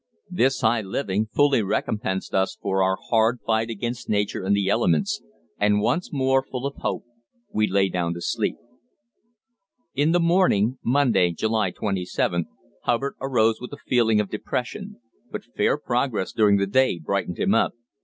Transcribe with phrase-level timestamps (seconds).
[0.31, 5.21] This high living fully recompensed us for our hard fight against nature and the elements,
[5.59, 7.03] and once more full of hope
[7.53, 8.55] we lay down to sleep.
[9.93, 12.47] In the morning (Monday, July 27)
[12.85, 17.53] Hubbard arose with a feeling of depression, but fair progress during the day brightened him
[17.53, 17.73] up.